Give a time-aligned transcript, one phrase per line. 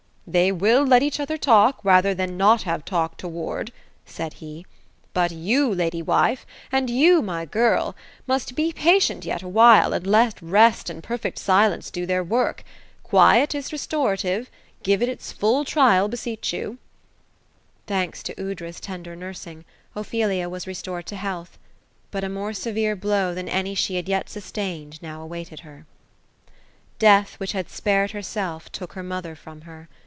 [0.29, 3.73] ^ They will let each other talk— rather than not have talk toward,"
[4.05, 4.71] said he;^
[5.13, 9.55] but you, lady wife, and you, my girl, must be patient yet THE ROSE OF
[9.57, 9.99] ELSINORE.
[9.99, 12.63] 257 awhile, and let rest and perfect silence do their work.
[13.03, 14.49] Quiet is restora tive.
[14.83, 16.77] Give it its full trial, 'beseech jou."
[17.85, 19.65] Thanks to Aoudra's tender nursing,
[19.97, 21.57] Ophelia was restored to health.
[22.09, 25.85] But a more severe blow, than any she had jet sustained, now awaited her.
[26.99, 29.89] Death, which had spared herself, took her mother from her.